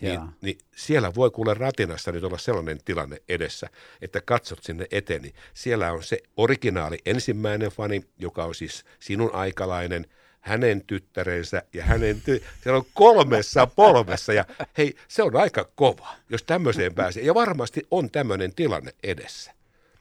niin, 0.00 0.20
niin 0.40 0.58
siellä 0.76 1.14
voi 1.14 1.30
kuule 1.30 1.54
ratinassa 1.54 2.12
nyt 2.12 2.24
olla 2.24 2.38
sellainen 2.38 2.78
tilanne 2.84 3.22
edessä, 3.28 3.68
että 4.00 4.20
katsot 4.20 4.62
sinne 4.62 4.86
eteen, 4.90 5.22
niin 5.22 5.34
siellä 5.54 5.92
on 5.92 6.02
se 6.02 6.18
originaali 6.36 6.98
ensimmäinen 7.06 7.70
fani, 7.70 8.02
joka 8.18 8.44
on 8.44 8.54
siis 8.54 8.84
sinun 9.00 9.34
aikalainen, 9.34 10.06
hänen 10.44 10.84
tyttärensä 10.86 11.62
ja 11.72 11.84
hänen 11.84 12.16
ty- 12.16 12.44
siellä 12.62 12.78
on 12.78 12.86
kolmessa 12.94 13.66
polvessa 13.66 14.32
ja 14.32 14.44
hei, 14.78 14.96
se 15.08 15.22
on 15.22 15.36
aika 15.36 15.68
kova, 15.74 16.14
jos 16.30 16.42
tämmöiseen 16.42 16.94
pääsee. 16.94 17.22
Ja 17.22 17.34
varmasti 17.34 17.86
on 17.90 18.10
tämmöinen 18.10 18.54
tilanne 18.54 18.92
edessä. 19.02 19.52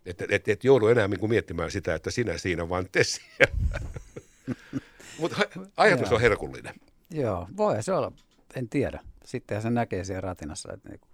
Että 0.05 0.25
et, 0.29 0.47
et 0.47 0.63
joudu 0.63 0.87
enää 0.87 1.07
niin 1.07 1.29
miettimään 1.29 1.71
sitä, 1.71 1.95
että 1.95 2.11
sinä 2.11 2.37
siinä 2.37 2.69
vaan 2.69 2.87
te. 2.91 3.01
Mutta 5.19 5.37
ajatus 5.77 6.11
on 6.11 6.21
herkullinen. 6.21 6.75
Joo, 7.09 7.47
voi 7.57 7.83
se 7.83 7.93
olla, 7.93 8.11
en 8.55 8.69
tiedä. 8.69 8.99
Sittenhän 9.25 9.61
se 9.61 9.69
näkee 9.69 10.03
siellä 10.03 10.21
ratinassa, 10.21 10.73
että 10.73 10.89
niinku, 10.89 11.07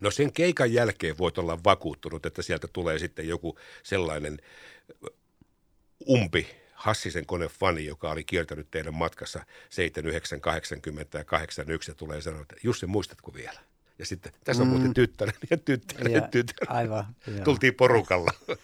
No 0.00 0.10
sen 0.10 0.32
keikan 0.32 0.72
jälkeen 0.72 1.18
voit 1.18 1.38
olla 1.38 1.58
vakuuttunut, 1.64 2.26
että 2.26 2.42
sieltä 2.42 2.68
tulee 2.72 2.98
sitten 2.98 3.28
joku 3.28 3.58
sellainen 3.82 4.38
umpi 6.08 6.65
Hassisen 6.76 7.26
konefani, 7.26 7.86
joka 7.86 8.10
oli 8.10 8.24
kiertänyt 8.24 8.70
teidän 8.70 8.94
matkassa 8.94 9.46
79, 9.70 10.40
80 10.40 11.18
ja 11.18 11.24
81 11.24 11.90
ja 11.90 11.94
tulee 11.94 12.20
sanoa, 12.20 12.42
että 12.42 12.56
Jussi, 12.62 12.86
muistatko 12.86 13.34
vielä? 13.34 13.60
Ja 13.98 14.06
sitten, 14.06 14.32
tässä 14.44 14.62
on 14.62 14.68
mm. 14.68 14.72
muuten 14.72 14.94
tyttären 14.94 15.34
ja 15.50 15.56
tyttären 15.56 16.12
ja 16.12 16.20
tyttären. 16.20 16.76
Aivan. 16.76 17.04
Tultiin 17.44 17.74
porukalla. 17.74 18.30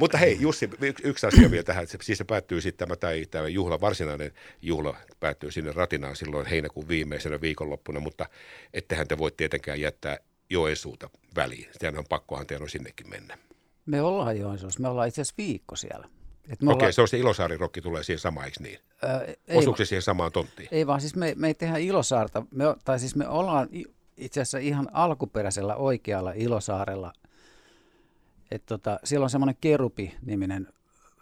Mutta 0.00 0.18
hei 0.18 0.40
Jussi, 0.40 0.70
yksi, 0.80 1.08
yksi 1.08 1.26
asia 1.26 1.50
vielä 1.50 1.64
tähän. 1.64 1.86
Se, 1.86 1.98
siis 2.02 2.18
se 2.18 2.24
päättyy 2.24 2.60
sitten 2.60 2.88
tämä, 2.88 2.96
tämä, 2.96 3.12
tämä 3.30 3.48
juhla, 3.48 3.80
varsinainen 3.80 4.32
juhla 4.62 4.96
päättyy 5.20 5.50
sinne 5.50 5.72
ratinaan 5.72 6.16
silloin 6.16 6.46
heinäkuun 6.46 6.88
viimeisenä 6.88 7.40
viikonloppuna, 7.40 8.00
mutta 8.00 8.26
ettehän 8.72 9.08
te 9.08 9.18
voi 9.18 9.32
tietenkään 9.36 9.80
jättää 9.80 10.18
Joensuuta 10.50 11.10
väliin. 11.36 11.68
Sehän 11.80 11.98
on 11.98 12.04
pakkohan 12.08 12.46
teidän 12.46 12.62
on 12.62 12.70
sinnekin 12.70 13.10
mennä. 13.10 13.38
Me 13.86 14.02
ollaan 14.02 14.38
Joensuussa. 14.38 14.80
Me 14.80 14.88
ollaan 14.88 15.08
itse 15.08 15.20
asiassa 15.20 15.34
viikko 15.38 15.76
siellä. 15.76 16.08
Okei, 16.52 16.68
okay, 16.72 16.92
se 16.92 17.00
on 17.00 17.08
se 17.08 17.18
Ilosaari-rokki 17.18 17.80
tulee 17.80 18.02
siihen 18.02 18.20
samaan, 18.20 18.46
eikö 18.46 18.62
niin? 18.62 18.78
Öö, 19.04 19.34
Osuuko 19.54 19.76
se 19.76 19.84
siihen 19.84 20.02
samaan 20.02 20.32
tonttiin? 20.32 20.68
Ei 20.72 20.86
vaan, 20.86 21.00
siis 21.00 21.16
me, 21.16 21.34
me 21.36 21.46
ei 21.46 21.54
tehdä 21.54 21.76
Ilosaarta, 21.76 22.46
me, 22.50 22.64
tai 22.84 22.98
siis 22.98 23.16
me 23.16 23.28
ollaan 23.28 23.68
itse 24.16 24.40
asiassa 24.40 24.58
ihan 24.58 24.88
alkuperäisellä 24.92 25.76
oikealla 25.76 26.32
Ilosaarella. 26.32 27.12
Et 28.50 28.66
tota, 28.66 29.00
siellä 29.04 29.24
on 29.24 29.30
semmoinen 29.30 29.56
Kerupi-niminen 29.60 30.68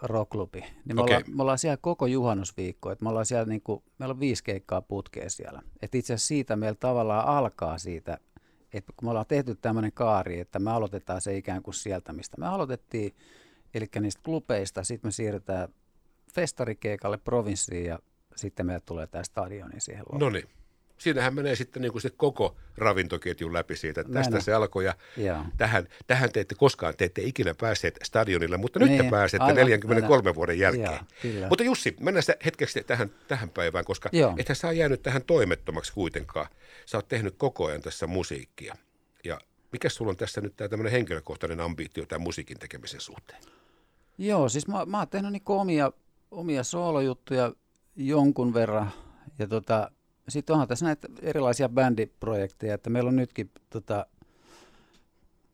rockklubi. 0.02 0.60
Niin 0.60 0.96
me, 0.96 1.02
okay. 1.02 1.16
ollaan, 1.16 1.36
me 1.36 1.42
ollaan 1.42 1.58
siellä 1.58 1.76
koko 1.76 2.06
juhannusviikko. 2.06 2.90
Et 2.90 3.00
me 3.00 3.08
ollaan 3.08 3.26
siellä 3.26 3.46
niinku, 3.46 3.82
meillä 3.98 4.12
on 4.12 4.20
viisi 4.20 4.44
keikkaa 4.44 4.82
putkea 4.82 5.30
siellä. 5.30 5.62
Et 5.82 5.94
itse 5.94 6.14
asiassa 6.14 6.28
siitä 6.28 6.56
meillä 6.56 6.76
tavallaan 6.80 7.26
alkaa 7.26 7.78
siitä, 7.78 8.18
että 8.72 8.92
kun 8.96 9.06
me 9.06 9.10
ollaan 9.10 9.26
tehty 9.28 9.54
tämmöinen 9.54 9.92
kaari, 9.92 10.40
että 10.40 10.58
me 10.58 10.70
aloitetaan 10.70 11.20
se 11.20 11.36
ikään 11.36 11.62
kuin 11.62 11.74
sieltä, 11.74 12.12
mistä 12.12 12.36
me 12.38 12.46
aloitettiin, 12.46 13.14
eli 13.74 13.88
niistä 14.00 14.22
klubeista, 14.24 14.84
sitten 14.84 15.08
me 15.08 15.12
siirrytään 15.12 15.68
festarikeikalle 16.34 17.18
provinssiin 17.18 17.84
ja 17.84 17.98
sitten 18.36 18.66
meille 18.66 18.82
tulee 18.86 19.06
tämä 19.06 19.24
stadioni 19.24 19.80
siihen 19.80 20.00
loppuun. 20.00 20.20
No 20.20 20.30
niin 20.30 20.48
siinähän 21.02 21.34
menee 21.34 21.56
sitten 21.56 21.82
niin 21.82 21.92
kuin 21.92 22.02
se 22.02 22.10
koko 22.10 22.56
ravintoketjun 22.76 23.52
läpi 23.52 23.76
siitä, 23.76 24.00
että 24.00 24.12
tästä 24.12 24.30
Näin. 24.30 24.44
se 24.44 24.52
alkoi 24.52 24.84
ja 24.84 24.94
tähän, 25.56 25.88
tähän 26.06 26.32
te 26.32 26.40
ette 26.40 26.54
koskaan, 26.54 26.94
te 26.96 27.04
ette 27.04 27.22
ikinä 27.22 27.54
päässeet 27.54 27.98
stadionille, 28.02 28.56
mutta 28.56 28.78
nyt 28.78 28.88
niin, 28.88 29.04
te 29.04 29.10
pääsette 29.10 29.44
aivan, 29.44 29.56
43 29.56 30.18
aivan. 30.18 30.34
vuoden 30.34 30.58
jälkeen. 30.58 31.00
Joo, 31.24 31.48
mutta 31.48 31.64
Jussi, 31.64 31.96
mennään 32.00 32.24
hetkeksi 32.44 32.84
tähän, 32.84 33.10
tähän 33.28 33.50
päivään, 33.50 33.84
koska 33.84 34.08
Joo. 34.12 34.34
ethän 34.38 34.56
sä 34.56 34.72
jäänyt 34.72 35.02
tähän 35.02 35.22
toimettomaksi 35.22 35.92
kuitenkaan. 35.92 36.46
Sä 36.86 36.98
oot 36.98 37.08
tehnyt 37.08 37.34
koko 37.38 37.66
ajan 37.66 37.82
tässä 37.82 38.06
musiikkia 38.06 38.74
ja 39.24 39.40
mikä 39.72 39.88
sulla 39.88 40.10
on 40.10 40.16
tässä 40.16 40.40
nyt 40.40 40.56
tämä 40.56 40.68
tämmöinen 40.68 40.92
henkilökohtainen 40.92 41.60
ambitio 41.60 42.06
tämän 42.06 42.22
musiikin 42.22 42.58
tekemisen 42.58 43.00
suhteen? 43.00 43.42
Joo, 44.18 44.48
siis 44.48 44.68
mä, 44.68 44.86
mä 44.86 44.98
oon 44.98 45.08
tehnyt 45.08 45.32
niin 45.32 45.42
omia, 45.46 45.92
omia 46.30 46.64
soolojuttuja 46.64 47.52
jonkun 47.96 48.54
verran 48.54 48.90
ja 49.38 49.48
tota, 49.48 49.90
sitten 50.28 50.54
onhan 50.54 50.68
tässä 50.68 50.86
näitä 50.86 51.08
erilaisia 51.22 51.68
bändiprojekteja, 51.68 52.74
että 52.74 52.90
meillä 52.90 53.08
on 53.08 53.16
nytkin 53.16 53.50
tota, 53.70 54.06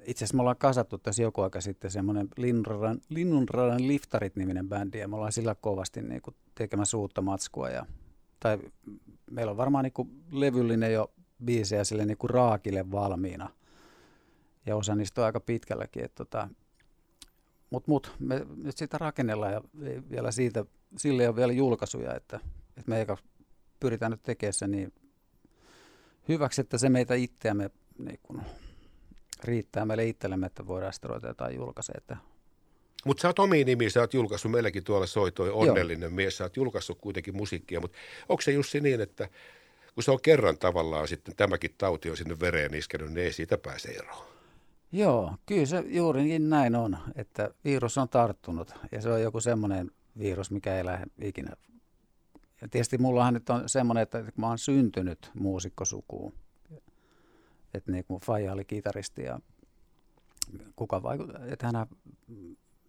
itse 0.08 0.24
asiassa 0.24 0.36
me 0.36 0.40
ollaan 0.40 0.56
kasattu 0.56 0.98
tässä 0.98 1.22
joku 1.22 1.40
aika 1.40 1.60
sitten 1.60 1.90
semmoinen 1.90 2.28
Linnunradan, 2.36 3.00
Linnunradan 3.08 3.88
Liftarit-niminen 3.88 4.68
bändi, 4.68 4.98
ja 4.98 5.08
me 5.08 5.16
ollaan 5.16 5.32
sillä 5.32 5.54
kovasti 5.54 6.02
niin 6.02 6.22
kuin, 6.22 6.36
tekemässä 6.54 6.96
uutta 6.96 7.22
matskua. 7.22 7.68
Ja, 7.68 7.86
tai 8.40 8.58
meillä 9.30 9.50
on 9.50 9.56
varmaan 9.56 9.82
niin 9.82 9.92
kuin, 9.92 10.24
levyllinen 10.30 10.92
jo 10.92 11.10
biisejä 11.44 11.84
sille 11.84 12.04
niin 12.04 12.18
kuin 12.18 12.30
raakille 12.30 12.90
valmiina. 12.90 13.50
Ja 14.66 14.76
osa 14.76 14.94
niistä 14.94 15.20
on 15.20 15.26
aika 15.26 15.40
pitkälläkin. 15.40 16.04
Että, 16.04 16.24
tota, 16.24 16.48
Mutta 17.70 17.90
mut, 17.90 18.12
me 18.18 18.46
nyt 18.56 18.76
sitä 18.76 18.98
rakennellaan 18.98 19.52
ja 19.52 19.60
vielä 20.10 20.30
siitä, 20.30 20.64
sille 20.96 21.22
ei 21.22 21.28
ole 21.28 21.37
vielä 21.37 21.52
julkaisuja, 21.52 22.14
että, 22.14 22.40
että 22.76 22.90
me 22.90 22.98
eikä 22.98 23.16
pyritään 23.80 24.10
nyt 24.10 24.22
tekemään 24.22 24.52
se 24.52 24.68
niin 24.68 24.92
hyväksi, 26.28 26.60
että 26.60 26.78
se 26.78 26.88
meitä 26.88 27.14
itseämme 27.14 27.70
niin 27.98 28.18
kun, 28.22 28.42
riittää 29.44 29.84
meille 29.84 30.06
itsellemme, 30.06 30.46
että 30.46 30.66
voidaan 30.66 30.92
sitten 30.92 31.08
ruveta 31.08 31.26
jotain 31.26 31.56
julkaisee. 31.56 31.94
Että... 31.98 32.16
Mutta 33.04 33.20
sä 33.20 33.28
oot 33.28 33.38
omiin 33.38 33.66
nimiin, 33.66 33.90
sä 33.90 34.00
oot 34.00 34.14
julkaissut, 34.14 34.50
meilläkin 34.50 34.84
tuolla 34.84 35.06
soitoi 35.06 35.50
onnellinen 35.50 36.08
Joo. 36.08 36.16
mies, 36.16 36.37
sä 36.37 36.44
oot 36.44 36.56
julkaissut 36.56 36.98
kuitenkin 37.00 37.37
musiikkia, 37.37 37.80
mutta 37.80 37.98
onko 38.28 38.40
se 38.40 38.52
Jussi 38.52 38.80
niin, 38.80 39.00
että 39.00 39.28
kun 39.94 40.02
se 40.02 40.10
on 40.10 40.22
kerran 40.22 40.58
tavallaan 40.58 41.08
sitten 41.08 41.37
tämäkin 41.37 41.75
tauti 41.78 42.10
on 42.10 42.16
sinne 42.16 42.40
vereen 42.40 42.75
iskenyt, 42.75 43.08
niin 43.08 43.25
ei 43.25 43.32
siitä 43.32 43.58
pääse 43.58 43.88
eroon? 43.88 44.38
Joo, 44.92 45.35
kyllä 45.47 45.66
se 45.66 45.85
juurikin 45.87 46.50
näin 46.50 46.76
on, 46.76 46.99
että 47.14 47.50
virus 47.64 47.99
on 47.99 48.09
tarttunut 48.09 48.75
ja 48.92 49.02
se 49.02 49.12
on 49.12 49.23
joku 49.23 49.40
semmoinen 49.40 49.90
virus, 50.18 50.50
mikä 50.50 50.76
ei 50.76 50.85
lähde 50.85 51.07
ikinä 51.23 51.57
ja 52.61 52.68
tietysti 52.68 52.99
mullahan 52.99 53.35
nyt 53.35 53.50
on 53.50 53.68
semmoinen, 53.68 54.02
että 54.02 54.25
mä 54.37 54.47
oon 54.47 54.59
syntynyt 54.59 55.30
muusikkosukuun. 55.35 56.33
Että 57.75 57.92
niin 57.92 58.04
kuin 58.04 58.21
Faija 58.21 58.52
oli 58.52 58.64
kitaristi 58.64 59.23
ja 59.23 59.40
kuka 60.76 61.02
vaikutti, 61.02 61.33
että 61.47 61.66
hän 61.66 61.87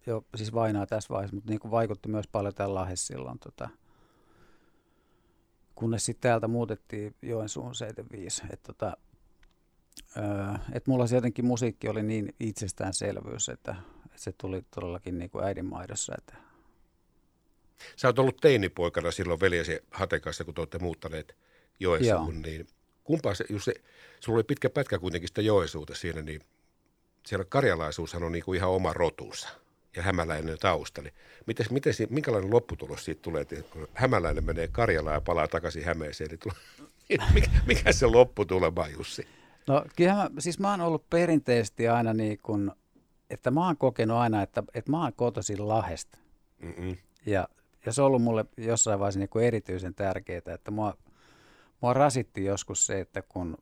jo 0.06 0.25
siis 0.36 0.53
vainaa 0.53 0.86
tässä 0.86 1.13
vaiheessa, 1.13 1.36
mutta 1.36 1.50
niin 1.50 1.60
kuin 1.60 1.72
vaikutti 1.72 2.10
myös 2.10 2.27
paljon 2.27 2.53
tämän 2.56 2.75
Lahes 2.75 3.08
silloin. 3.08 3.39
Tota, 3.39 3.70
kunnes 5.75 6.06
sitten 6.06 6.29
täältä 6.29 6.48
muutettiin 6.48 7.15
Joensuun 7.22 7.75
75. 7.75 8.44
Että 8.50 8.74
tota, 8.74 8.98
et 10.74 10.88
mulla 10.88 11.08
se 11.08 11.15
jotenkin 11.15 11.46
musiikki 11.46 11.89
oli 11.89 12.03
niin 12.03 12.36
itsestäänselvyys, 12.39 13.50
että, 13.50 13.75
että 14.06 14.18
se 14.18 14.32
tuli 14.32 14.62
todellakin 14.75 15.20
niin 15.20 15.29
kuin 15.29 15.46
äidinmaidossa, 15.46 16.13
että 16.18 16.50
Sä 17.96 18.08
oot 18.08 18.20
ollut 18.20 18.38
teinipoikana 18.41 19.12
silloin 19.12 19.39
veljesi 19.39 19.79
Hatekassa, 19.91 20.44
kun 20.44 20.53
te 20.53 20.62
olette 20.62 20.79
muuttaneet 20.79 21.36
Joensuuhun, 21.79 22.41
niin 22.41 22.68
kumpaa 23.03 23.34
se, 23.34 23.46
jos 23.50 23.65
se, 23.65 23.74
sulla 24.20 24.38
oli 24.38 24.44
pitkä 24.44 24.70
pätkä 24.70 25.00
kuitenkin 25.00 25.27
sitä 25.27 25.41
Joensuuta 25.41 25.96
siinä, 25.96 26.22
niin 26.22 26.41
siellä 27.25 27.46
karjalaisuushan 27.46 28.24
on 28.24 28.32
niin 28.32 28.44
kuin 28.44 28.58
ihan 28.58 28.70
oma 28.70 28.94
rotunsa 28.94 29.50
ja 29.96 30.03
hämäläinen 30.03 30.58
tausta. 30.60 31.01
Niin 31.01 31.13
miten, 31.46 31.65
miten, 31.72 31.94
minkälainen 32.10 32.51
lopputulos 32.51 33.06
siitä 33.06 33.22
tulee, 33.22 33.41
että 33.41 33.56
hämäläinen 33.94 34.44
menee 34.44 34.68
Karjalaan 34.68 35.13
ja 35.13 35.22
palaa 35.22 35.48
takaisin 35.48 35.86
Hämeeseen, 35.86 36.29
niin 36.29 36.39
tulee, 36.39 37.27
mikä, 37.34 37.50
mikä 37.65 37.91
se 37.91 38.06
lopputulema, 38.06 38.88
Jussi? 38.88 39.27
No 39.69 39.85
kyllä 39.95 40.13
mä, 40.13 40.29
siis 40.39 40.59
mä 40.59 40.71
oon 40.71 40.81
ollut 40.81 41.09
perinteisesti 41.09 41.88
aina 41.88 42.13
niin 42.13 42.39
kuin, 42.43 42.71
että 43.29 43.51
mä 43.51 43.65
oon 43.65 43.77
kokenut 43.77 44.17
aina, 44.17 44.41
että, 44.41 44.63
että 44.73 44.91
mä 44.91 45.03
oon 45.03 45.13
kotoisin 45.13 45.67
Lahesta. 45.67 46.17
Mm-mm. 46.61 46.97
Ja 47.25 47.47
ja 47.85 47.93
se 47.93 48.01
on 48.01 48.07
ollut 48.07 48.21
mulle 48.21 48.45
jossain 48.57 48.99
vaiheessa 48.99 49.19
niin 49.19 49.29
kuin 49.29 49.45
erityisen 49.45 49.95
tärkeää, 49.95 50.41
että 50.53 50.71
mua, 50.71 50.97
mua 51.81 51.93
rasitti 51.93 52.45
joskus 52.45 52.85
se, 52.85 52.99
että 52.99 53.21
kun 53.21 53.57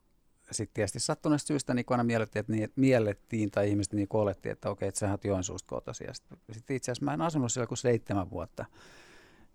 sitten 0.51 0.73
tietysti 0.73 0.99
sattuneesta 0.99 1.47
syystä 1.47 1.73
niin 1.73 1.85
aina 1.89 2.03
miellettiin, 2.03 2.39
että 2.39 2.51
niin, 2.51 2.71
miellettiin 2.75 3.51
tai 3.51 3.69
ihmiset 3.69 3.93
niin 3.93 4.07
olettiin, 4.13 4.51
että 4.51 4.69
okei, 4.69 4.87
että 4.87 4.99
sä 4.99 5.11
oot 5.11 5.25
Joensuusta 5.25 5.67
kotoisin. 5.67 6.07
Sitten 6.13 6.37
sit 6.51 6.71
itse 6.71 6.91
asiassa 6.91 7.05
mä 7.05 7.13
en 7.13 7.21
asunut 7.21 7.51
siellä 7.51 7.67
kuin 7.67 7.77
seitsemän 7.77 8.29
vuotta. 8.29 8.65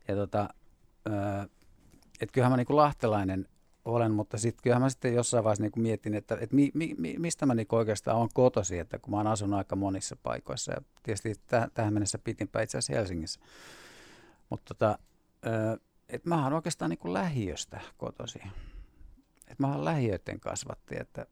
Ja 0.09 0.17
tota, 0.17 0.49
että 2.21 2.33
kyllähän 2.33 2.53
mä 2.53 2.57
niin 2.57 2.67
kuin 2.67 2.77
lahtelainen 2.77 3.49
olen, 3.85 4.13
mutta 4.13 4.39
sitten 4.39 4.63
kyllähän 4.63 4.83
mä 4.83 4.91
sitten 4.91 5.15
jossain 5.15 5.45
vaiheessa 5.45 5.63
niin 5.63 5.73
kuin 5.73 5.83
mietin, 5.83 6.15
että, 6.15 6.39
että 6.41 6.57
mi, 6.57 6.71
mi, 6.75 6.95
mistä 7.19 7.47
mä 7.47 7.55
niin 7.55 7.67
oikeastaan 7.73 8.17
olen 8.17 8.29
kotosi, 8.35 8.79
että 8.79 8.99
kun 8.99 9.11
mä 9.11 9.17
oon 9.17 9.27
asunut 9.27 9.59
aika 9.59 9.77
monissa 9.77 10.17
paikoissa 10.23 10.73
ja 10.73 10.83
tietysti 11.03 11.35
täh, 11.47 11.71
tähän 11.75 11.93
mennessä 11.93 12.19
pitinpä 12.19 12.63
itse 12.63 12.79
asiassa 12.79 12.99
Helsingissä. 12.99 13.41
Mutta 14.51 14.75
tota, 14.75 14.99
että 16.09 16.29
mä 16.29 16.45
oon 16.45 16.53
oikeastaan 16.53 16.91
niin 16.91 16.99
kuin 16.99 17.13
lähiöstä 17.13 17.81
kotosi. 17.97 18.39
Että 19.39 19.67
mä 19.67 19.73
oon 19.73 19.85
lähiöiden 19.85 20.41
kasvatti, 20.41 20.95
että 21.01 21.27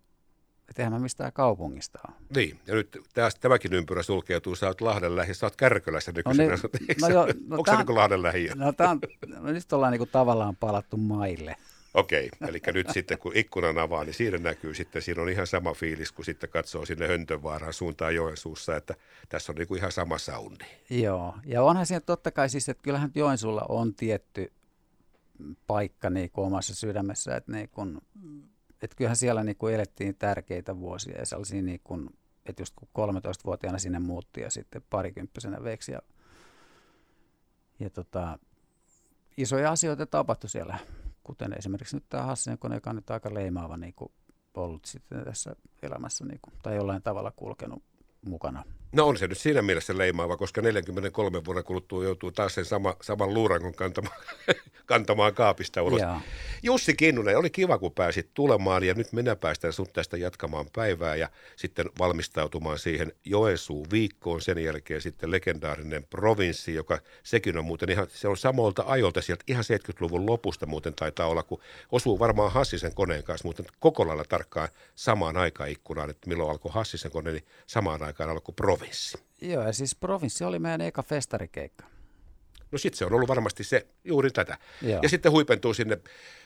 että 0.70 0.82
eihän 0.82 0.92
mä 0.92 0.98
mistään 0.98 1.32
kaupungista 1.32 1.98
ole. 2.08 2.16
Niin, 2.36 2.60
ja 2.66 2.74
nyt 2.74 2.98
tästä, 3.14 3.40
tämäkin 3.40 3.72
ympyrä 3.72 4.02
sulkeutuu. 4.02 4.56
Sä 4.56 4.66
oot 4.66 4.80
Lahden 4.80 5.16
lähi, 5.16 5.34
sä 5.34 5.46
oot 5.46 5.56
Kärkölässä 5.56 6.12
nykyisin. 6.12 6.48
No, 6.48 6.56
niin, 6.80 6.96
no, 7.00 7.08
jo, 7.08 7.26
no, 7.46 7.56
Onko 7.56 7.70
se 7.70 7.76
niin 7.76 7.94
Lahden 7.94 8.22
lähiö? 8.22 8.54
No, 8.54 8.66
on, 8.66 9.00
no 9.28 9.52
nyt 9.52 9.72
ollaan 9.72 9.92
niin 9.92 9.98
kuin 9.98 10.10
tavallaan 10.12 10.56
palattu 10.56 10.96
maille. 10.96 11.56
Okei, 11.94 12.28
eli 12.48 12.60
nyt 12.74 12.90
sitten 12.90 13.18
kun 13.18 13.36
ikkunan 13.36 13.78
avaa, 13.78 14.04
niin 14.04 14.14
siinä 14.14 14.38
näkyy 14.38 14.74
sitten, 14.74 15.02
siinä 15.02 15.22
on 15.22 15.28
ihan 15.28 15.46
sama 15.46 15.74
fiilis, 15.74 16.12
kun 16.12 16.24
sitten 16.24 16.50
katsoo 16.50 16.86
sinne 16.86 17.08
Höntönvaaraan 17.08 17.72
suuntaan 17.72 18.14
Joensuussa, 18.14 18.76
että 18.76 18.94
tässä 19.28 19.52
on 19.52 19.56
niin 19.56 19.68
kuin 19.68 19.78
ihan 19.78 19.92
sama 19.92 20.18
soundi. 20.18 20.64
Joo, 20.90 21.34
ja 21.44 21.62
onhan 21.62 21.86
siinä 21.86 22.00
totta 22.00 22.30
kai 22.30 22.48
siis, 22.48 22.68
että 22.68 22.82
kyllähän 22.82 23.10
Joensuulla 23.14 23.66
on 23.68 23.94
tietty 23.94 24.52
paikka 25.66 26.10
niin 26.10 26.30
kuin 26.30 26.46
omassa 26.46 26.74
sydämessä, 26.74 27.36
että, 27.36 27.52
niin 27.52 27.68
kuin, 27.68 28.00
että 28.82 28.96
kyllähän 28.96 29.16
siellä 29.16 29.44
niin 29.44 29.56
kuin 29.56 29.74
elettiin 29.74 30.16
tärkeitä 30.16 30.78
vuosia 30.78 31.18
ja 31.18 31.26
sellaisia 31.26 31.62
niin 31.62 31.80
kuin, 31.84 32.10
että 32.46 32.62
just 32.62 32.74
kun 32.76 32.88
13-vuotiaana 32.98 33.78
sinne 33.78 33.98
muutti 33.98 34.40
ja 34.40 34.50
sitten 34.50 34.82
parikymppisenä 34.90 35.64
veksi 35.64 35.92
ja, 35.92 36.02
ja 37.80 37.90
tota, 37.90 38.38
isoja 39.36 39.70
asioita 39.70 40.06
tapahtui 40.06 40.50
siellä 40.50 40.78
kuten 41.24 41.52
esimerkiksi 41.58 41.96
nyt 41.96 42.08
tämä 42.08 42.22
Hassinen 42.22 42.58
kone, 42.58 42.74
joka 42.74 42.90
on 42.90 42.96
nyt 42.96 43.10
aika 43.10 43.34
leimaava 43.34 43.76
niin 43.76 43.94
kuin 43.94 44.12
ollut 44.54 44.84
sitten 44.84 45.24
tässä 45.24 45.56
elämässä 45.82 46.24
niin 46.24 46.40
kuin, 46.42 46.54
tai 46.62 46.76
jollain 46.76 47.02
tavalla 47.02 47.30
kulkenut 47.30 47.82
mukana. 48.26 48.64
No 48.92 49.06
on 49.06 49.16
se 49.16 49.26
nyt 49.26 49.38
siinä 49.38 49.62
mielessä 49.62 49.98
leimaava, 49.98 50.36
koska 50.36 50.62
43 50.62 51.44
vuoden 51.44 51.64
kuluttua 51.64 52.04
joutuu 52.04 52.32
taas 52.32 52.54
sen 52.54 52.64
sama, 52.64 52.96
saman 53.02 53.34
luurangon 53.34 53.74
kantamaan, 53.74 54.16
kantamaan 54.86 55.34
kaapista 55.34 55.82
ulos. 55.82 56.00
Joo. 56.00 56.20
Jussi 56.62 56.94
Kinnunen, 56.94 57.38
oli 57.38 57.50
kiva 57.50 57.78
kun 57.78 57.92
pääsit 57.92 58.30
tulemaan 58.34 58.84
ja 58.84 58.94
nyt 58.94 59.12
minä 59.12 59.36
päästän 59.36 59.72
sut 59.72 59.92
tästä 59.92 60.16
jatkamaan 60.16 60.66
päivää 60.72 61.16
ja 61.16 61.28
sitten 61.56 61.86
valmistautumaan 61.98 62.78
siihen 62.78 63.12
Joensuu 63.24 63.86
viikkoon. 63.92 64.40
Sen 64.40 64.58
jälkeen 64.58 65.02
sitten 65.02 65.30
legendaarinen 65.30 66.04
provinssi, 66.04 66.74
joka 66.74 66.98
sekin 67.22 67.58
on 67.58 67.64
muuten 67.64 67.90
ihan, 67.90 68.06
se 68.10 68.28
on 68.28 68.36
samoilta 68.36 68.84
ajolta 68.86 69.22
sieltä 69.22 69.44
ihan 69.46 69.64
70-luvun 69.64 70.26
lopusta 70.26 70.66
muuten 70.66 70.94
taitaa 70.94 71.26
olla, 71.26 71.42
kun 71.42 71.60
osuu 71.92 72.18
varmaan 72.18 72.52
Hassisen 72.52 72.94
koneen 72.94 73.24
kanssa 73.24 73.46
muuten 73.46 73.66
koko 73.80 74.06
lailla 74.06 74.24
tarkkaan 74.28 74.68
samaan 74.94 75.36
aikaikkunaan, 75.36 76.10
että 76.10 76.28
milloin 76.28 76.50
alkoi 76.50 76.72
Hassisen 76.74 77.10
kone, 77.10 77.32
niin 77.32 77.46
samaan 77.66 78.02
aikaan 78.02 78.30
alkoi 78.30 78.54
provinssi 78.56 78.79
provinssi. 78.80 79.18
Joo, 79.42 79.62
ja 79.66 79.72
siis 79.72 79.94
provinssi 79.94 80.44
oli 80.44 80.58
meidän 80.58 80.80
eka 80.80 81.02
festarikeikka. 81.02 81.84
No 82.72 82.78
sitten 82.78 82.98
se 82.98 83.04
on 83.04 83.12
ollut 83.12 83.28
varmasti 83.28 83.64
se 83.64 83.86
juuri 84.04 84.30
tätä. 84.30 84.58
Joo. 84.82 85.00
Ja 85.02 85.08
sitten 85.08 85.32
huipentuu 85.32 85.74
sinne 85.74 85.98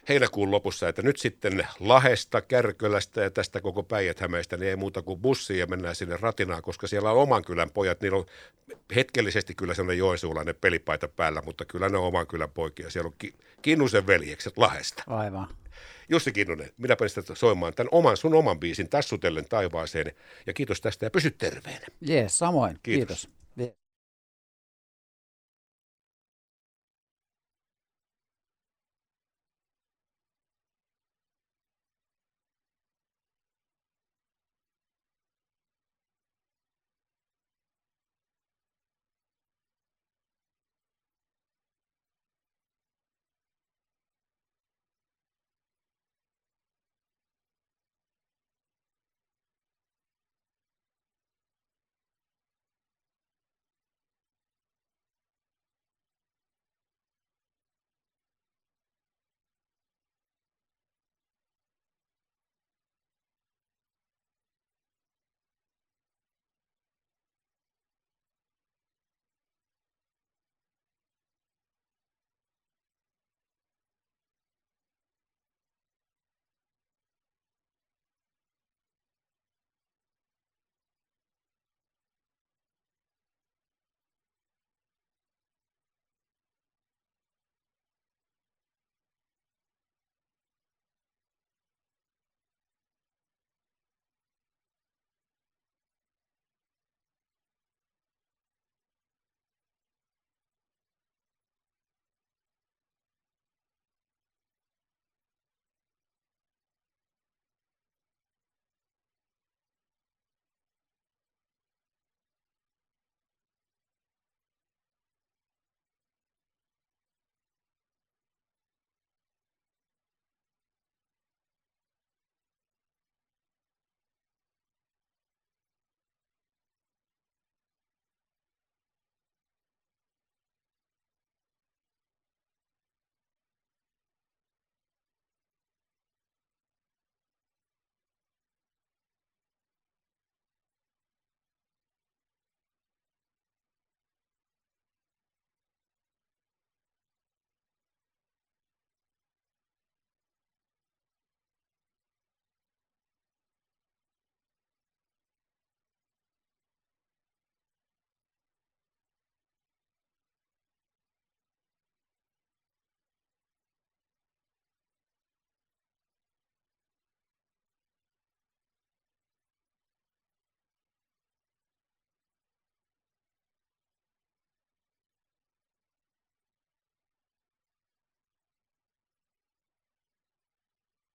heinäkuun 0.08 0.50
lopussa, 0.50 0.88
että 0.88 1.02
nyt 1.02 1.16
sitten 1.16 1.66
Lahesta, 1.80 2.40
Kärkölästä 2.40 3.20
ja 3.20 3.30
tästä 3.30 3.60
koko 3.60 3.82
päijät 3.82 4.20
niin 4.20 4.62
ei 4.62 4.76
muuta 4.76 5.02
kuin 5.02 5.20
bussi 5.20 5.58
ja 5.58 5.66
mennään 5.66 5.94
sinne 5.94 6.16
Ratinaan, 6.20 6.62
koska 6.62 6.86
siellä 6.86 7.10
on 7.10 7.22
oman 7.22 7.44
kylän 7.44 7.70
pojat, 7.70 8.00
niillä 8.00 8.18
on 8.18 8.26
hetkellisesti 8.94 9.54
kyllä 9.54 9.74
sellainen 9.74 9.98
joensuulainen 9.98 10.54
pelipaita 10.60 11.08
päällä, 11.08 11.42
mutta 11.44 11.64
kyllä 11.64 11.88
ne 11.88 11.98
on 11.98 12.04
oman 12.04 12.26
kylän 12.26 12.50
poikia. 12.50 12.90
Siellä 12.90 13.08
on 13.08 13.14
ki- 13.18 13.34
Kinnusen 13.62 14.06
veljekset 14.06 14.58
Lahesta. 14.58 15.04
Aivan. 15.06 15.48
Jussi 16.08 16.32
Kinnunen, 16.32 16.70
minä 16.76 16.96
sitä 17.06 17.34
soimaan 17.34 17.74
tämän 17.74 17.88
oman, 17.92 18.16
sun 18.16 18.34
oman 18.34 18.60
biisin 18.60 18.88
Tassutellen 18.88 19.48
taivaaseen. 19.48 20.12
Ja 20.46 20.52
kiitos 20.52 20.80
tästä 20.80 21.06
ja 21.06 21.10
pysy 21.10 21.30
terveenä. 21.30 21.86
Jees, 22.00 22.38
samoin. 22.38 22.78
Kiitos. 22.82 23.18
kiitos. 23.22 23.43